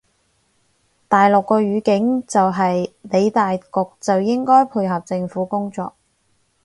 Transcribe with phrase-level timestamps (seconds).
[1.07, 3.61] 大陸個語境就係理大局
[3.99, 5.93] 就應該配合政府工作